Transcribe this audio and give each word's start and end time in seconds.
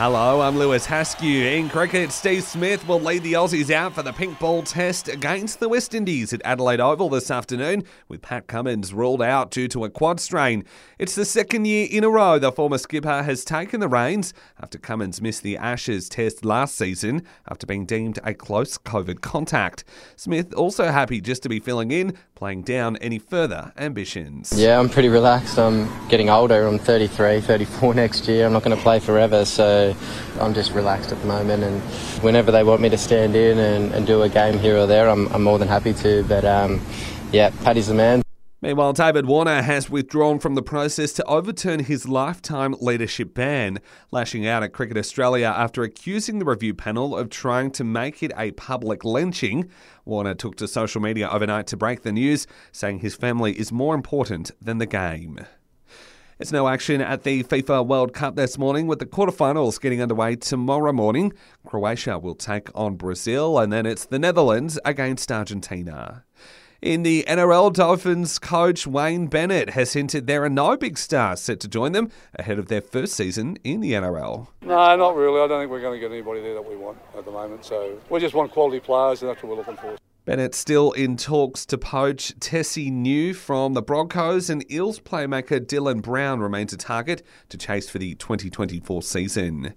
Hello, 0.00 0.40
I'm 0.40 0.56
Lewis 0.56 0.86
Haskew. 0.86 1.58
In 1.58 1.68
cricket, 1.68 2.10
Steve 2.10 2.42
Smith 2.42 2.88
will 2.88 3.00
lead 3.00 3.22
the 3.22 3.34
Aussies 3.34 3.70
out 3.70 3.94
for 3.94 4.02
the 4.02 4.14
pink 4.14 4.38
ball 4.38 4.62
test 4.62 5.08
against 5.08 5.60
the 5.60 5.68
West 5.68 5.94
Indies 5.94 6.32
at 6.32 6.40
Adelaide 6.42 6.80
Oval 6.80 7.10
this 7.10 7.30
afternoon, 7.30 7.84
with 8.08 8.22
Pat 8.22 8.46
Cummins 8.46 8.94
ruled 8.94 9.20
out 9.20 9.50
due 9.50 9.68
to 9.68 9.84
a 9.84 9.90
quad 9.90 10.18
strain. 10.18 10.64
It's 10.98 11.14
the 11.14 11.26
second 11.26 11.66
year 11.66 11.86
in 11.90 12.02
a 12.02 12.08
row 12.08 12.38
the 12.38 12.50
former 12.50 12.78
skipper 12.78 13.22
has 13.24 13.44
taken 13.44 13.80
the 13.80 13.88
reins 13.88 14.32
after 14.58 14.78
Cummins 14.78 15.20
missed 15.20 15.42
the 15.42 15.58
Ashes 15.58 16.08
test 16.08 16.46
last 16.46 16.76
season 16.76 17.26
after 17.46 17.66
being 17.66 17.84
deemed 17.84 18.18
a 18.24 18.32
close 18.32 18.78
COVID 18.78 19.20
contact. 19.20 19.84
Smith 20.16 20.54
also 20.54 20.86
happy 20.86 21.20
just 21.20 21.42
to 21.42 21.50
be 21.50 21.60
filling 21.60 21.90
in, 21.90 22.16
playing 22.34 22.62
down 22.62 22.96
any 23.02 23.18
further 23.18 23.70
ambitions. 23.76 24.50
Yeah, 24.56 24.80
I'm 24.80 24.88
pretty 24.88 25.10
relaxed. 25.10 25.58
I'm 25.58 25.90
getting 26.08 26.30
older. 26.30 26.66
I'm 26.66 26.78
33, 26.78 27.42
34 27.42 27.92
next 27.96 28.26
year. 28.26 28.46
I'm 28.46 28.54
not 28.54 28.62
going 28.62 28.74
to 28.74 28.82
play 28.82 28.98
forever, 28.98 29.44
so 29.44 29.89
I'm 30.40 30.54
just 30.54 30.72
relaxed 30.72 31.12
at 31.12 31.20
the 31.20 31.26
moment. 31.26 31.62
And 31.62 31.80
whenever 32.22 32.50
they 32.50 32.62
want 32.62 32.80
me 32.80 32.88
to 32.88 32.98
stand 32.98 33.36
in 33.36 33.58
and, 33.58 33.92
and 33.92 34.06
do 34.06 34.22
a 34.22 34.28
game 34.28 34.58
here 34.58 34.76
or 34.76 34.86
there, 34.86 35.08
I'm, 35.08 35.26
I'm 35.28 35.42
more 35.42 35.58
than 35.58 35.68
happy 35.68 35.92
to. 35.94 36.24
But 36.24 36.44
um, 36.44 36.80
yeah, 37.32 37.50
Paddy's 37.62 37.88
the 37.88 37.94
man. 37.94 38.22
Meanwhile, 38.62 38.92
David 38.92 39.24
Warner 39.24 39.62
has 39.62 39.88
withdrawn 39.88 40.38
from 40.38 40.54
the 40.54 40.62
process 40.62 41.14
to 41.14 41.24
overturn 41.24 41.80
his 41.80 42.06
lifetime 42.06 42.74
leadership 42.78 43.32
ban, 43.32 43.78
lashing 44.10 44.46
out 44.46 44.62
at 44.62 44.74
Cricket 44.74 44.98
Australia 44.98 45.46
after 45.46 45.82
accusing 45.82 46.38
the 46.38 46.44
review 46.44 46.74
panel 46.74 47.16
of 47.16 47.30
trying 47.30 47.70
to 47.70 47.84
make 47.84 48.22
it 48.22 48.32
a 48.36 48.50
public 48.50 49.02
lynching. 49.02 49.70
Warner 50.04 50.34
took 50.34 50.56
to 50.56 50.68
social 50.68 51.00
media 51.00 51.30
overnight 51.30 51.68
to 51.68 51.78
break 51.78 52.02
the 52.02 52.12
news, 52.12 52.46
saying 52.70 52.98
his 52.98 53.16
family 53.16 53.58
is 53.58 53.72
more 53.72 53.94
important 53.94 54.50
than 54.60 54.76
the 54.76 54.84
game. 54.84 55.40
It's 56.40 56.52
no 56.52 56.68
action 56.68 57.02
at 57.02 57.22
the 57.22 57.44
FIFA 57.44 57.86
World 57.86 58.14
Cup 58.14 58.34
this 58.34 58.56
morning 58.56 58.86
with 58.86 58.98
the 58.98 59.04
quarterfinals 59.04 59.78
getting 59.78 60.00
underway 60.00 60.36
tomorrow 60.36 60.90
morning. 60.90 61.34
Croatia 61.66 62.18
will 62.18 62.34
take 62.34 62.70
on 62.74 62.96
Brazil 62.96 63.58
and 63.58 63.70
then 63.70 63.84
it's 63.84 64.06
the 64.06 64.18
Netherlands 64.18 64.78
against 64.82 65.30
Argentina. 65.30 66.24
In 66.80 67.02
the 67.02 67.26
NRL, 67.28 67.74
Dolphins 67.74 68.38
coach 68.38 68.86
Wayne 68.86 69.26
Bennett 69.26 69.70
has 69.70 69.92
hinted 69.92 70.26
there 70.26 70.42
are 70.42 70.48
no 70.48 70.78
big 70.78 70.96
stars 70.96 71.40
set 71.40 71.60
to 71.60 71.68
join 71.68 71.92
them 71.92 72.10
ahead 72.34 72.58
of 72.58 72.68
their 72.68 72.80
first 72.80 73.12
season 73.12 73.58
in 73.62 73.80
the 73.80 73.92
NRL. 73.92 74.46
No, 74.62 74.96
not 74.96 75.16
really. 75.16 75.42
I 75.42 75.46
don't 75.46 75.60
think 75.60 75.70
we're 75.70 75.82
going 75.82 76.00
to 76.00 76.00
get 76.00 76.10
anybody 76.10 76.40
there 76.40 76.54
that 76.54 76.66
we 76.66 76.74
want 76.74 76.96
at 77.18 77.26
the 77.26 77.30
moment. 77.30 77.66
So 77.66 77.98
we 78.08 78.18
just 78.18 78.34
want 78.34 78.50
quality 78.50 78.80
players, 78.80 79.20
and 79.20 79.30
that's 79.30 79.42
what 79.42 79.50
we're 79.50 79.58
looking 79.58 79.76
for. 79.76 79.94
Bennett 80.30 80.54
still 80.54 80.92
in 80.92 81.16
talks 81.16 81.66
to 81.66 81.76
poach 81.76 82.38
Tesi 82.38 82.88
Niu 82.88 83.34
from 83.34 83.74
the 83.74 83.82
Broncos, 83.82 84.48
and 84.48 84.64
Eels 84.70 85.00
playmaker 85.00 85.58
Dylan 85.58 86.00
Brown 86.02 86.38
remains 86.38 86.72
a 86.72 86.76
target 86.76 87.26
to 87.48 87.58
chase 87.58 87.90
for 87.90 87.98
the 87.98 88.14
2024 88.14 89.02
season. 89.02 89.74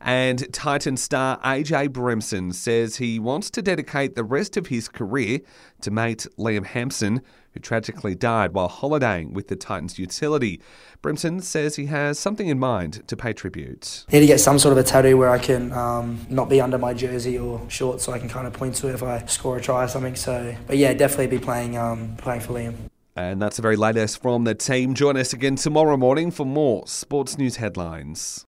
And 0.00 0.52
Titan 0.52 0.96
star 0.96 1.40
AJ 1.40 1.88
Brimson 1.88 2.52
says 2.52 2.96
he 2.96 3.18
wants 3.18 3.50
to 3.50 3.62
dedicate 3.62 4.14
the 4.14 4.24
rest 4.24 4.56
of 4.56 4.66
his 4.66 4.88
career 4.88 5.40
to 5.80 5.90
mate 5.90 6.26
Liam 6.38 6.66
Hampson, 6.66 7.22
who 7.52 7.60
tragically 7.60 8.14
died 8.14 8.52
while 8.52 8.68
holidaying 8.68 9.32
with 9.32 9.48
the 9.48 9.56
Titans 9.56 9.98
utility. 9.98 10.60
Brimson 11.02 11.42
says 11.42 11.76
he 11.76 11.86
has 11.86 12.18
something 12.18 12.48
in 12.48 12.58
mind 12.58 13.06
to 13.08 13.16
pay 13.16 13.32
tribute. 13.32 14.04
Need 14.12 14.20
to 14.20 14.26
get 14.26 14.40
some 14.40 14.58
sort 14.58 14.72
of 14.72 14.78
a 14.78 14.82
tattoo 14.82 15.16
where 15.16 15.30
I 15.30 15.38
can 15.38 15.72
um, 15.72 16.26
not 16.28 16.48
be 16.48 16.60
under 16.60 16.78
my 16.78 16.92
jersey 16.92 17.38
or 17.38 17.60
shorts, 17.70 18.04
so 18.04 18.12
I 18.12 18.18
can 18.18 18.28
kind 18.28 18.46
of 18.46 18.52
point 18.52 18.74
to 18.76 18.88
it 18.88 18.94
if 18.94 19.02
I 19.02 19.24
score 19.26 19.56
a 19.56 19.60
try 19.60 19.84
or 19.84 19.88
something. 19.88 20.16
So, 20.16 20.54
but 20.66 20.76
yeah, 20.76 20.92
definitely 20.92 21.28
be 21.28 21.38
playing 21.38 21.76
um, 21.76 22.16
playing 22.16 22.40
for 22.42 22.52
Liam. 22.52 22.74
And 23.18 23.40
that's 23.40 23.56
the 23.56 23.62
very 23.62 23.76
latest 23.76 24.20
from 24.20 24.44
the 24.44 24.54
team. 24.54 24.92
Join 24.92 25.16
us 25.16 25.32
again 25.32 25.56
tomorrow 25.56 25.96
morning 25.96 26.30
for 26.30 26.44
more 26.44 26.86
sports 26.86 27.38
news 27.38 27.56
headlines. 27.56 28.44